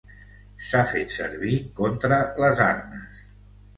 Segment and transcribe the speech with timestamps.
[0.67, 3.25] S'ha fet servir contra les arnes.